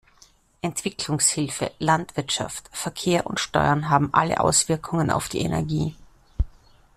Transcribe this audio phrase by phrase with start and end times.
[0.63, 5.95] Entwicklungshilfe, Landwirtschaft, Verkehr und Steuern haben alle Auswirkungen auf die Energie.